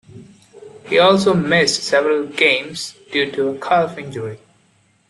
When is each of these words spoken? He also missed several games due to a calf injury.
He 0.87 0.97
also 0.97 1.35
missed 1.35 1.83
several 1.83 2.25
games 2.25 2.95
due 3.11 3.31
to 3.33 3.49
a 3.49 3.59
calf 3.59 3.99
injury. 3.99 4.39